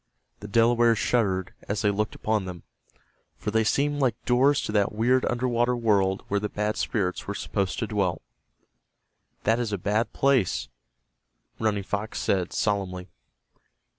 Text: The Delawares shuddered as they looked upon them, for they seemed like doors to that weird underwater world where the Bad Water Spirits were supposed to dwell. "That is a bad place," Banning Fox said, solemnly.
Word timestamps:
The 0.39 0.47
Delawares 0.47 0.97
shuddered 0.97 1.53
as 1.69 1.83
they 1.83 1.91
looked 1.91 2.15
upon 2.15 2.45
them, 2.45 2.63
for 3.37 3.51
they 3.51 3.63
seemed 3.63 4.01
like 4.01 4.15
doors 4.25 4.59
to 4.63 4.71
that 4.71 4.91
weird 4.93 5.23
underwater 5.27 5.75
world 5.77 6.23
where 6.27 6.39
the 6.39 6.49
Bad 6.49 6.69
Water 6.69 6.77
Spirits 6.77 7.27
were 7.27 7.35
supposed 7.35 7.77
to 7.77 7.85
dwell. 7.85 8.23
"That 9.43 9.59
is 9.59 9.71
a 9.71 9.77
bad 9.77 10.11
place," 10.11 10.69
Banning 11.59 11.83
Fox 11.83 12.17
said, 12.19 12.51
solemnly. 12.51 13.09